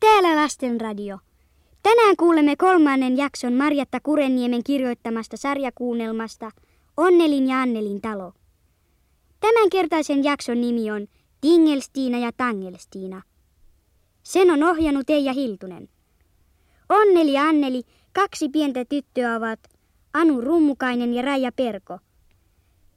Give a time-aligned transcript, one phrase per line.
[0.00, 1.18] Täällä Lastenradio.
[1.82, 6.50] Tänään kuulemme kolmannen jakson Marjatta Kurenniemen kirjoittamasta sarjakuunnelmasta
[6.96, 8.32] Onnelin ja Annelin talo.
[9.40, 11.06] Tämänkertaisen jakson nimi on
[11.40, 13.22] Tingelstiina ja Tangelstiina.
[14.22, 15.88] Sen on ohjannut Eija Hiltunen.
[16.88, 17.82] Onneli ja Anneli,
[18.12, 19.60] kaksi pientä tyttöä ovat
[20.14, 21.98] Anu Rummukainen ja Raija Perko.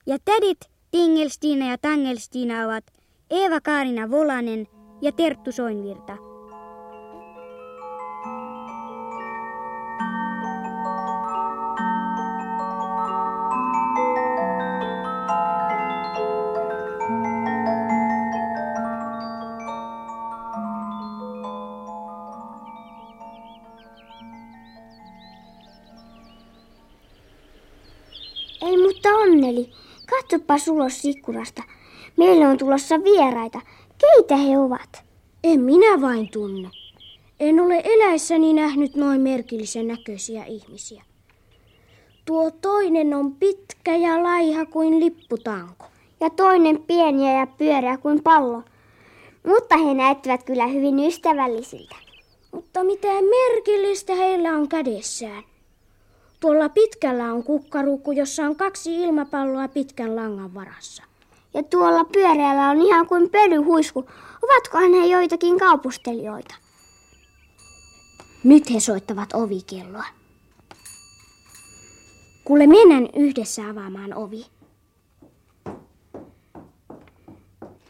[0.08, 0.58] Ja tädit
[0.92, 2.84] Tingelstiina ja Tangelstiina ovat
[3.30, 4.68] Eeva-Kaarina Volanen
[5.02, 6.18] ja Terttu Soinvirta.
[28.62, 29.72] Ei mutta onneli,
[30.06, 31.64] katsopas ulos ikkunasta.
[32.18, 33.62] Meille on tulossa vieraita.
[33.98, 35.04] Keitä he ovat?
[35.44, 36.70] En minä vain tunne.
[37.40, 41.04] En ole eläessäni nähnyt noin merkillisen näköisiä ihmisiä.
[42.26, 45.86] Tuo toinen on pitkä ja laiha kuin lipputanko.
[46.20, 48.64] Ja toinen pieniä ja pyöreä kuin pallo.
[49.48, 51.96] Mutta he näyttävät kyllä hyvin ystävällisiltä.
[52.52, 55.44] Mutta mitä merkillistä heillä on kädessään?
[56.40, 61.04] Tuolla pitkällä on kukkaruukku, jossa on kaksi ilmapalloa pitkän langan varassa.
[61.54, 64.06] Ja tuolla pyöreällä on ihan kuin pölyhuisku.
[64.44, 66.56] Ovatkohan he joitakin kaupustelijoita?
[68.44, 70.06] Nyt he soittavat ovikelloa.
[72.44, 74.46] Kuule, mennään yhdessä avaamaan ovi.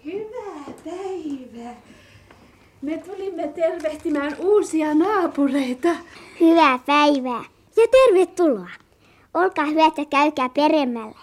[0.06, 1.76] Hyvää päivää.
[2.82, 5.90] Me tulimme tervehtimään uusia naapureita.
[6.40, 7.55] Hyvää päivää.
[7.78, 8.70] Ja tervetuloa.
[9.34, 11.16] Olkaa hyvät ja käykää peremmällä.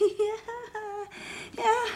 [0.00, 0.34] Ja,
[1.64, 1.94] ja,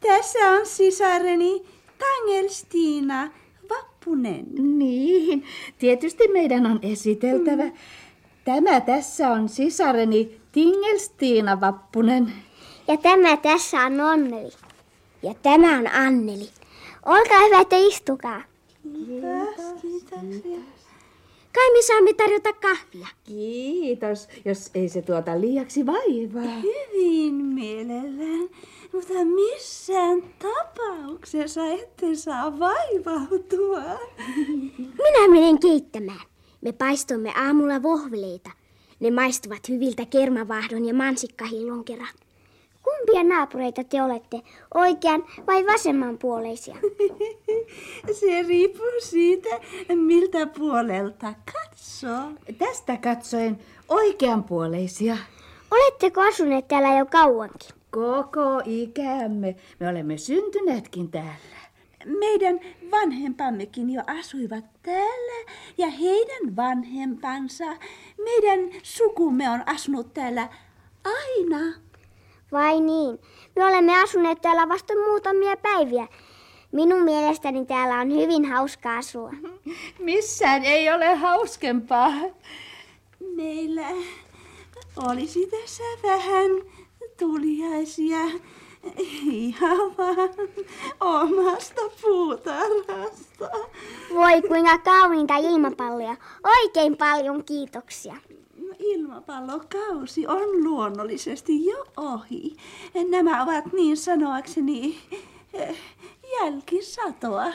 [0.00, 1.64] tässä on sisareni
[1.98, 3.30] Tangelstiina
[3.70, 4.46] Vappunen.
[4.78, 5.44] Niin,
[5.78, 7.64] tietysti meidän on esiteltävä.
[7.64, 7.72] Mm.
[8.44, 12.32] Tämä tässä on sisareni Tingelstiina Vappunen.
[12.88, 14.52] Ja tämä tässä on Onneli.
[15.22, 16.48] Ja tämä on Anneli.
[17.06, 18.42] Olkaa hyvät ja istukaa.
[18.82, 20.85] Kiitos, kiitos.
[21.56, 23.06] Kai me saamme tarjota kahvia.
[23.24, 26.60] Kiitos, jos ei se tuota liiaksi vaivaa.
[26.62, 28.48] Hyvin mielellään,
[28.92, 33.82] mutta missään tapauksessa ette saa vaivautua.
[34.78, 36.26] Minä menen keittämään.
[36.60, 38.50] Me paistomme aamulla vohveleita.
[39.00, 42.14] Ne maistuvat hyviltä kermavahdon ja mansikkahillon kerran.
[42.86, 44.40] Kumpia naapureita te olette,
[44.74, 46.76] oikean vai vasemmanpuoleisia?
[48.20, 49.48] Se riippuu siitä,
[49.94, 52.30] miltä puolelta katsoo.
[52.58, 53.58] Tästä katsoen
[53.88, 55.16] oikeanpuoleisia.
[55.70, 57.70] Oletteko asuneet täällä jo kauankin?
[57.90, 59.56] Koko ikämme.
[59.80, 61.56] Me olemme syntyneetkin täällä.
[62.18, 62.60] Meidän
[62.90, 67.64] vanhempammekin jo asuivat täällä ja heidän vanhempansa.
[68.24, 70.48] Meidän sukumme on asunut täällä
[71.04, 71.85] aina.
[72.52, 73.18] Vai niin?
[73.56, 76.08] Me olemme asuneet täällä vasta muutamia päiviä.
[76.72, 79.30] Minun mielestäni täällä on hyvin hauska asua.
[79.98, 82.12] Missään ei ole hauskempaa.
[83.36, 83.86] Meillä
[84.96, 86.50] olisi tässä vähän
[87.18, 88.18] tuliaisia
[89.24, 90.30] ihan vaan
[91.00, 93.50] omasta puutarhasta.
[94.14, 96.16] Voi kuinka kauniita ilmapalloja.
[96.44, 98.16] Oikein paljon kiitoksia.
[98.78, 102.56] Ilmapallokausi on luonnollisesti jo ohi.
[103.10, 104.98] Nämä ovat niin sanoakseni
[105.54, 105.76] eh,
[106.40, 107.52] jälkisatoa,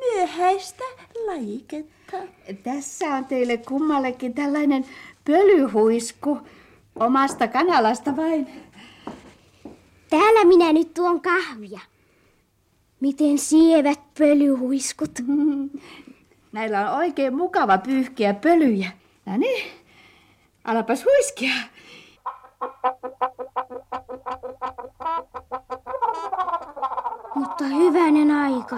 [0.00, 0.84] myöhäistä
[1.26, 2.16] lajiketta.
[2.62, 4.86] Tässä on teille kummallekin tällainen
[5.24, 6.38] pölyhuisku
[7.00, 8.46] omasta kanalasta vain.
[10.10, 11.80] Täällä minä nyt tuon kahvia.
[13.00, 15.18] Miten sievät pölyhuiskut.
[16.52, 18.92] Näillä on oikein mukava pyyhkiä pölyjä.
[19.26, 19.79] No niin,
[20.64, 21.52] alapas huiskia.
[27.34, 28.76] Mutta hyvänen aika.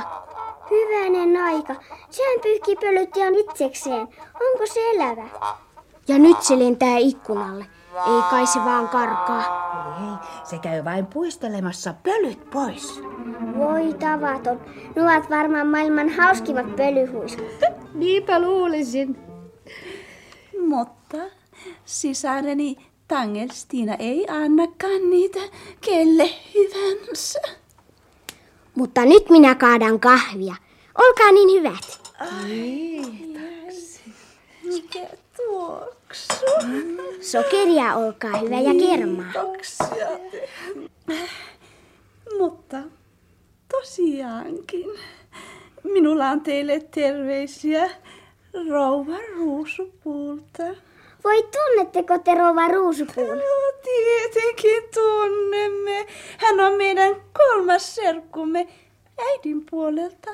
[0.71, 1.75] Hyvänen aika.
[2.11, 4.09] Sehän pyyhkii pölyt ihan itsekseen.
[4.35, 5.29] Onko se elävä?
[6.09, 7.67] Ja nyt se lentää ikkunalle.
[7.95, 9.43] Ei kai se vaan karkaa.
[10.01, 13.01] Ei, se käy vain puistelemassa pölyt pois.
[13.59, 14.61] Voi tavaton.
[14.97, 17.47] Ne ovat varmaan maailman hauskimmat pölyhuiskut.
[17.95, 19.19] Niinpä luulisin.
[20.69, 21.19] Mutta
[21.85, 22.77] sisareni
[23.09, 25.41] Tangelstiina ei annakaan niitä
[25.81, 27.41] kelle hyvänsä.
[28.75, 30.55] Mutta nyt minä kaadan kahvia.
[30.99, 32.01] Olkaa niin hyvät.
[34.65, 36.45] Mikä tuoksu.
[37.21, 39.33] Sokeria, olkaa hyvä, ja kermaa.
[39.33, 40.09] Kiitoksia.
[42.39, 42.77] Mutta
[43.69, 44.91] tosiaankin,
[45.85, 47.91] minulla on teille terveisiä
[48.71, 50.63] rouva Ruusupuulta.
[51.25, 53.39] Voi tunnetteko te rouva Ruusupuun?
[53.39, 56.07] No tietenkin tunnemme.
[56.39, 58.69] Hän on meidän kolmas serkkumme
[59.19, 60.31] äidin puolelta.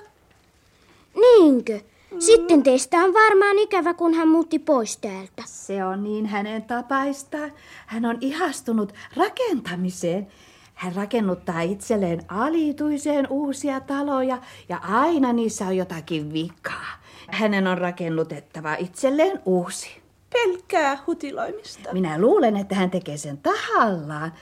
[1.20, 1.81] Niinkö?
[2.19, 5.43] Sitten teistä on varmaan ikävä, kun hän muutti pois täältä.
[5.46, 7.38] Se on niin hänen tapaista.
[7.87, 10.26] Hän on ihastunut rakentamiseen.
[10.75, 14.38] Hän rakennuttaa itselleen alituiseen uusia taloja
[14.69, 16.87] ja aina niissä on jotakin vikaa.
[17.31, 20.07] Hänen on rakennutettava itselleen uusi.
[20.33, 21.93] Pelkkää hutiloimista.
[21.93, 24.33] Minä luulen, että hän tekee sen tahallaan.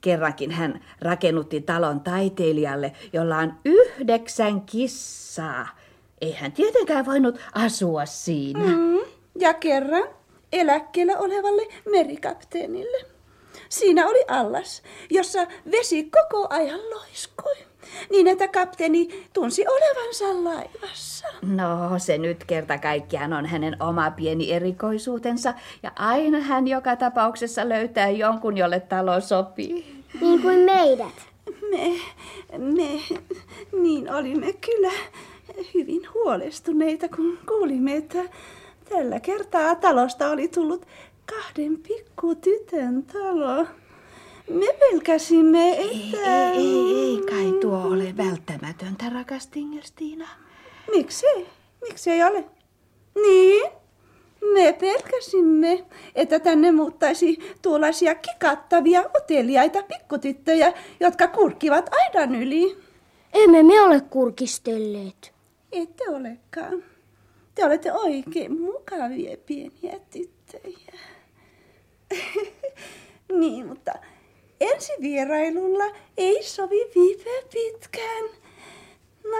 [0.00, 5.68] Kerrankin hän rakennutti talon taiteilijalle, jolla on yhdeksän kissaa.
[6.20, 8.66] Ei hän tietenkään voinut asua siinä.
[8.66, 8.98] Mm.
[9.38, 10.08] Ja kerran
[10.52, 13.06] eläkkeellä olevalle merikapteenille.
[13.68, 17.54] Siinä oli allas, jossa vesi koko ajan loiskui,
[18.10, 21.26] niin että kapteeni tunsi olevansa laivassa.
[21.42, 27.68] No, se nyt kerta kaikkiaan on hänen oma pieni erikoisuutensa, ja aina hän joka tapauksessa
[27.68, 30.04] löytää jonkun, jolle talo sopii.
[30.20, 31.14] Niin kuin meidät.
[31.70, 32.00] Me,
[32.58, 33.00] me,
[33.82, 34.92] niin olimme kyllä
[35.74, 38.18] hyvin huolestuneita, kun kuulimme, että
[38.88, 40.86] tällä kertaa talosta oli tullut
[41.26, 43.66] kahden pikkutytön talo.
[44.48, 46.50] Me pelkäsimme, että...
[46.50, 50.28] Ei, ei, ei kai tuo ole välttämätöntä, rakas Tingelstiina.
[50.90, 51.46] Miksei?
[51.82, 52.44] Miksi ei ole?
[53.14, 53.70] Niin?
[54.52, 62.76] Me pelkäsimme, että tänne muuttaisi tuollaisia kikattavia uteliaita pikkutyttöjä, jotka kurkkivat aidan yli.
[63.32, 65.32] Emme me ole kurkistelleet.
[65.72, 66.84] Ette olekaan.
[67.54, 71.00] Te olette oikein mukavia pieniä tyttöjä.
[73.40, 73.92] niin, mutta
[74.72, 75.84] ensi vierailulla
[76.16, 78.24] ei sovi viipeä pitkään.
[79.30, 79.38] No,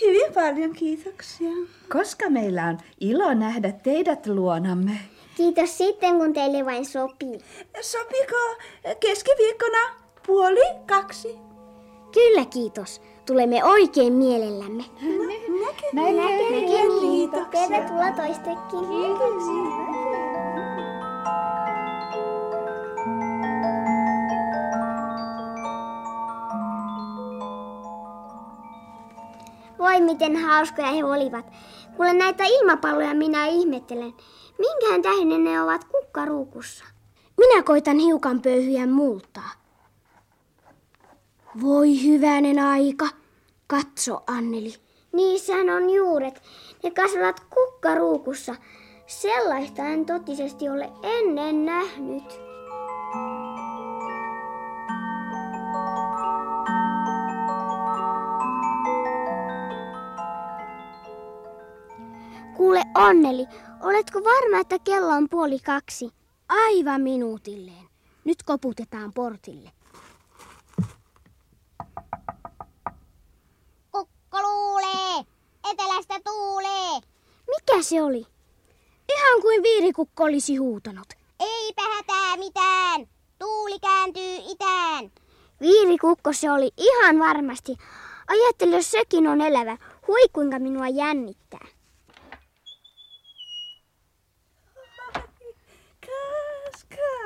[0.00, 1.50] hyvin paljon kiitoksia.
[1.92, 4.92] Koska meillä on ilo nähdä teidät luonamme.
[5.36, 7.38] Kiitos sitten, kun teille vain sopii.
[7.80, 8.56] Sopiko
[9.00, 9.78] keskiviikkona
[10.26, 11.38] puoli kaksi?
[12.12, 13.00] Kyllä, kiitos.
[13.26, 14.84] Tulemme oikein mielellämme.
[15.66, 17.00] Näkemiin.
[17.00, 17.68] Kiitoksia.
[17.68, 20.03] Tervetuloa toistekin.
[29.94, 31.46] Voi miten hauskoja he olivat.
[31.96, 34.14] Kuule näitä ilmapalloja minä ihmettelen.
[34.58, 36.84] Minkähän tähden ne ovat kukkaruukussa?
[37.36, 39.50] Minä koitan hiukan pöyhyä multaa.
[41.62, 43.08] Voi hyvänen aika.
[43.66, 44.74] Katso, Anneli.
[45.12, 46.42] Niissähän on juuret.
[46.82, 48.54] Ne kasvavat kukkaruukussa.
[49.06, 52.43] Sellaista en totisesti ole ennen nähnyt.
[62.94, 63.46] Onneli,
[63.80, 66.10] oletko varma, että kello on puoli kaksi?
[66.48, 67.88] Aivan minuutilleen.
[68.24, 69.70] Nyt koputetaan portille.
[73.92, 75.24] Kukko luulee,
[75.72, 77.00] etelästä tuulee.
[77.46, 78.26] Mikä se oli?
[79.12, 81.06] Ihan kuin viirikukko olisi huutanut.
[81.40, 83.06] Eipä hätää mitään,
[83.38, 85.10] tuuli kääntyy itään.
[85.60, 87.76] Viirikukko se oli ihan varmasti.
[88.28, 89.76] Ajattele, jos sekin on elävä.
[90.06, 91.66] Hui kuinka minua jännittää.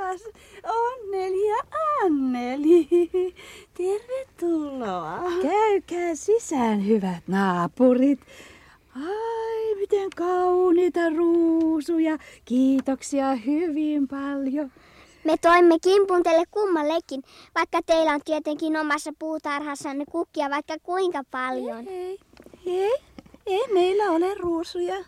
[0.09, 0.23] Kas,
[0.65, 1.57] Onneli ja
[2.05, 2.89] Anneli.
[3.77, 5.21] Tervetuloa.
[5.43, 8.21] Käykää sisään, hyvät naapurit.
[8.97, 12.19] Ai, miten kauniita ruusuja.
[12.45, 14.73] Kiitoksia hyvin paljon.
[15.25, 17.23] Me toimme kimpun teille kummallekin,
[17.55, 21.89] vaikka teillä on tietenkin omassa puutarhassanne kukkia vaikka kuinka paljon.
[21.89, 22.19] Ei,
[22.67, 22.97] ei,
[23.47, 25.05] ei meillä ole ruusuja.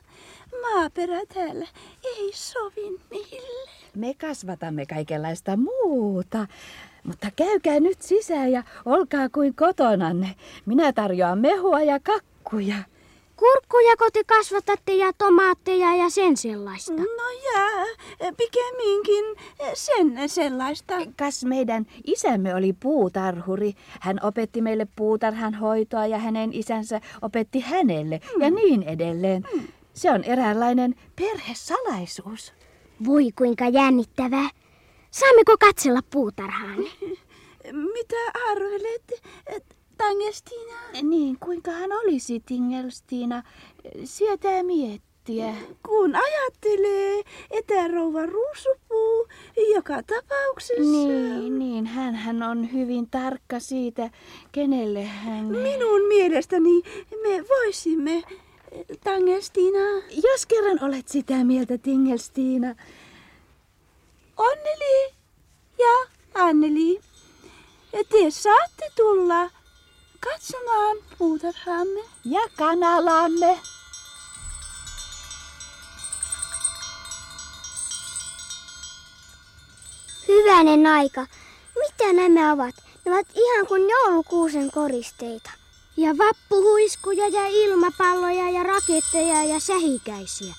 [0.63, 1.67] Maaperä täällä
[2.05, 3.80] ei sovi niille.
[3.97, 6.47] Me kasvatamme kaikenlaista muuta.
[7.05, 10.35] Mutta käykää nyt sisään ja olkaa kuin kotonanne.
[10.67, 12.77] Minä tarjoan mehua ja kakkuja.
[13.37, 16.93] Kurkkujako te kasvatatte ja tomaatteja ja sen sellaista?
[16.93, 17.87] No ja
[18.37, 19.25] pikemminkin
[19.75, 20.95] sen sellaista.
[21.19, 23.75] Kas meidän isämme oli puutarhuri.
[24.01, 29.45] Hän opetti meille puutarhan hoitoa ja hänen isänsä opetti hänelle ja niin edelleen.
[29.95, 32.53] Se on eräänlainen perhesalaisuus.
[33.07, 34.51] Voi kuinka jännittävää.
[35.11, 36.79] Saammeko katsella puutarhaan?
[37.95, 38.17] Mitä
[38.51, 39.23] arvelet,
[39.99, 40.75] Tangestina?
[41.03, 43.43] Niin, kuinka hän olisi, Tingelstiina?
[44.05, 45.55] Sietää miettiä.
[45.89, 49.29] Kun ajattelee, että rouva Ruusupuu
[49.75, 50.83] joka tapauksessa.
[50.93, 51.87] Niin, niin.
[51.87, 54.11] Hän, hän on hyvin tarkka siitä,
[54.53, 55.45] kenelle hän...
[55.45, 56.83] Minun mielestäni
[57.23, 58.23] me voisimme,
[59.05, 59.79] Tangestiina.
[60.23, 62.75] Jos kerran olet sitä mieltä, Tingelstiina.
[64.37, 65.15] Onneli
[65.79, 67.01] ja Anneli,
[67.93, 69.51] te saatte tulla
[70.21, 72.01] katsomaan puutarhaamme.
[72.25, 73.59] Ja kanalamme.
[80.29, 81.27] Hyvänen aika.
[81.79, 82.75] Mitä nämä ovat?
[83.05, 85.60] Ne ovat ihan kuin joulukuusen koristeita.
[86.01, 90.55] Ja vappuhuiskuja ja ilmapalloja ja raketteja ja sähikäisiä.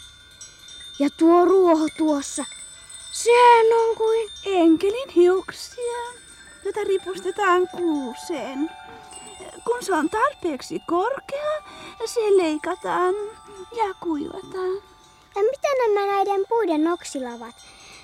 [1.00, 2.46] Ja tuo ruoho tuossa,
[3.12, 4.30] sehän on kuin...
[4.46, 5.98] Enkelin hiuksia,
[6.66, 8.70] jota ripustetaan kuuseen.
[9.66, 11.62] Kun se on tarpeeksi korkea,
[12.06, 13.16] se leikataan
[13.78, 14.76] ja kuivataan.
[15.36, 17.56] Ja mitä nämä näiden puiden oksilla ovat?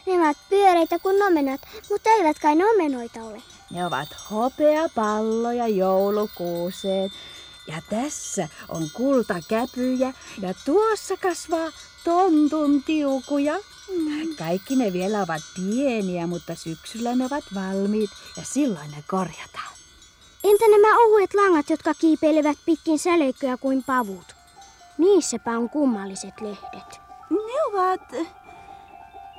[0.05, 3.41] Ne ovat pyöreitä kuin omenat, mutta eivät kai ne omenoita ole.
[3.71, 7.11] Ne ovat hopeapalloja joulukuuseen.
[7.67, 11.67] Ja tässä on kultakäpyjä ja tuossa kasvaa
[12.03, 13.55] tontun tiukuja.
[14.37, 19.77] Kaikki ne vielä ovat pieniä, mutta syksyllä ne ovat valmiit ja silloin ne korjataan.
[20.43, 24.35] Entä nämä ohuet langat, jotka kiipeilevät pitkin säleikköjä kuin pavut?
[24.97, 27.01] Niissäpä on kummalliset lehdet.
[27.29, 28.01] Ne ovat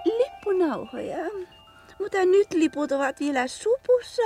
[0.05, 1.17] lippunauhoja.
[1.99, 4.23] Mutta nyt liput ovat vielä supussa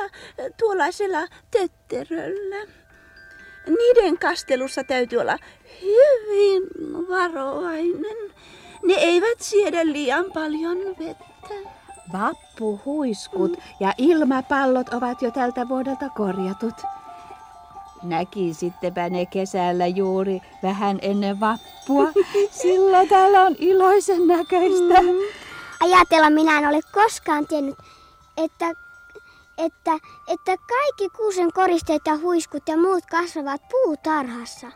[0.59, 2.67] tuollaisella tötteröllä.
[3.67, 5.37] Niiden kastelussa täytyy olla
[5.83, 6.62] hyvin
[7.09, 8.17] varovainen.
[8.83, 11.71] Ne eivät siedä liian paljon vettä.
[12.12, 16.75] Vappuhuiskut ja ilmapallot ovat jo tältä vuodelta korjatut.
[18.02, 22.12] Näkisittepä ne kesällä juuri vähän ennen vappua.
[22.62, 25.02] Silloin täällä on iloisen näköistä.
[25.02, 25.42] Mm.
[25.83, 27.79] Ajatella minä en ole koskaan tiennyt,
[28.37, 28.67] että,
[29.59, 29.99] että,
[30.29, 34.67] että kaikki kuusen koristeet ja huiskut ja muut kasvavat puutarhassa.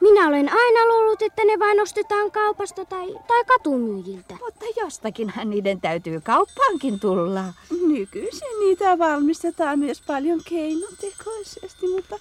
[0.00, 4.34] Minä olen aina luullut, että ne vain ostetaan kaupasta tai, tai katumyyjiltä.
[4.44, 7.44] Mutta jostakinhan niiden täytyy kauppaankin tulla.
[7.88, 12.16] Nykyisin niitä valmistetaan myös paljon keinotekoisesti, mutta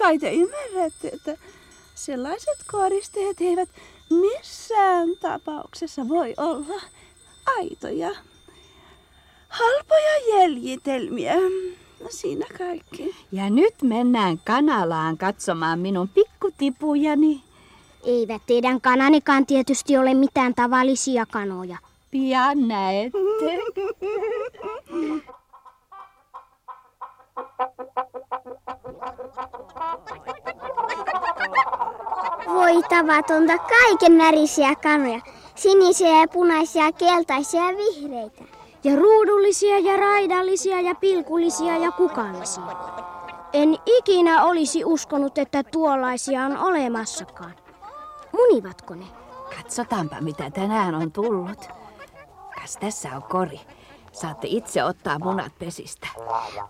[0.00, 1.36] kai te ymmärrätte, että
[1.94, 3.68] sellaiset koristeet eivät
[4.10, 6.80] missään tapauksessa voi olla
[7.46, 8.10] aitoja.
[9.48, 11.34] Halpoja jäljitelmiä.
[12.00, 13.16] No siinä kaikki.
[13.32, 17.42] Ja nyt mennään kanalaan katsomaan minun pikkutipujani.
[18.04, 21.78] Eivät teidän kananikaan tietysti ole mitään tavallisia kanoja.
[22.10, 23.18] Pian näette.
[32.46, 35.20] Voi tavatonta kaiken värisiä kanoja.
[35.56, 38.44] Sinisiä ja punaisia, keltaisia ja vihreitä.
[38.84, 42.62] Ja ruudullisia ja raidallisia ja pilkullisia ja kukallisia.
[43.52, 47.54] En ikinä olisi uskonut, että tuollaisia on olemassakaan.
[48.32, 49.04] Munivatko ne?
[49.56, 51.68] Katsotaanpa, mitä tänään on tullut.
[52.60, 53.60] Kas tässä on kori.
[54.12, 56.08] Saatte itse ottaa munat pesistä.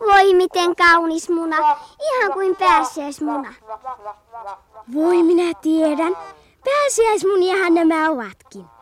[0.00, 1.56] Voi miten kaunis muna,
[2.00, 3.54] ihan kuin pääsiäismuna.
[4.94, 6.16] Voi minä tiedän.
[6.64, 8.75] Pääsiäismuniahan nämä ovatkin.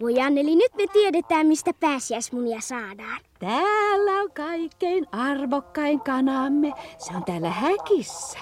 [0.00, 3.20] Voi Anneli, nyt me tiedetään, mistä pääsiäismunia saadaan.
[3.38, 6.72] Täällä on kaikkein arvokkain kanamme.
[6.98, 8.38] Se on täällä häkissä.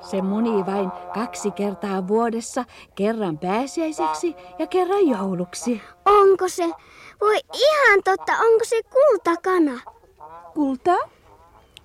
[0.00, 5.80] Se munii vain kaksi kertaa vuodessa, kerran pääsiäiseksi ja kerran jouluksi.
[6.04, 6.70] Onko se?
[7.20, 9.80] Voi ihan totta, onko se kultakana?
[10.54, 10.96] Kulta?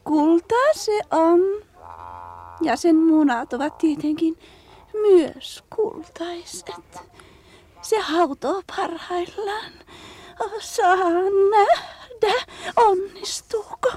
[0.03, 1.39] Kulta se on.
[2.61, 4.37] Ja sen munat ovat tietenkin
[4.93, 7.01] myös kultaiset.
[7.89, 9.71] Se hautoo parhaillaan.
[10.59, 10.95] Saa
[11.51, 13.91] nähdä, onnistuuko.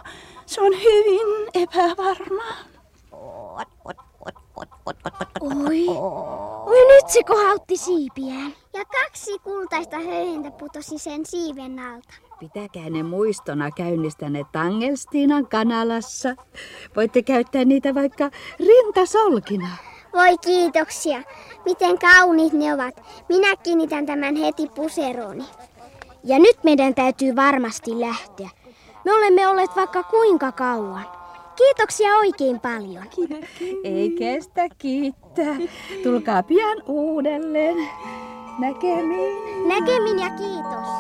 [0.47, 2.57] Se on hyvin epävarmaa.
[5.41, 5.89] Oi,
[6.67, 8.55] oi nyt se kohautti siipiään.
[8.75, 12.15] Ja kaksi kultaista höyhentä putosi sen siiven alta.
[12.41, 16.37] Pitäkää ne muistona käynnistänne Tangelstiinan kanalassa.
[16.97, 19.69] Voitte käyttää niitä vaikka rintasolkina.
[20.13, 21.23] Voi kiitoksia.
[21.65, 23.03] Miten kauniit ne ovat.
[23.29, 25.45] Minä kiinnitän tämän heti puserooni.
[26.25, 28.49] Ja nyt meidän täytyy varmasti lähteä.
[29.05, 31.07] Me olemme olleet vaikka kuinka kauan.
[31.57, 33.05] Kiitoksia oikein paljon.
[33.85, 35.57] Ei kestä kiittää.
[36.03, 37.77] Tulkaa pian uudelleen.
[38.59, 39.69] Näkemiin.
[39.69, 40.98] Näkemiin ja kiitos.